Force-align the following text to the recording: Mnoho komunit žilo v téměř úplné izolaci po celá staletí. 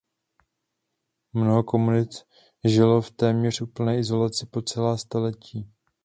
Mnoho 1.33 1.63
komunit 1.63 2.09
žilo 2.63 3.01
v 3.01 3.11
téměř 3.11 3.61
úplné 3.61 3.97
izolaci 3.97 4.45
po 4.45 4.61
celá 4.61 4.97
staletí. 4.97 5.69